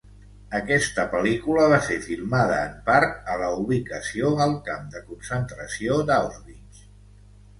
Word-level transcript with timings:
Aquesta 0.59 1.03
pel·lícula 1.09 1.65
va 1.73 1.77
ser 1.87 1.97
filmada 2.05 2.55
en 2.69 2.79
part 2.87 3.29
a 3.33 3.37
la 3.43 3.51
ubicació 3.65 4.31
al 4.47 4.57
camp 4.69 4.89
de 4.95 5.05
concentració 5.11 5.99
d'Auschwitz. 6.09 6.83